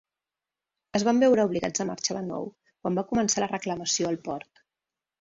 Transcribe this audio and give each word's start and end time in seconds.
Es 0.99 1.05
van 1.07 1.21
veure 1.25 1.45
obligats 1.51 1.85
a 1.85 1.87
marxar 1.91 2.17
de 2.19 2.23
nou 2.31 2.51
quan 2.65 3.01
va 3.03 3.07
començar 3.15 3.47
la 3.47 3.55
reclamació 3.55 4.13
al 4.15 4.23
port. 4.29 4.69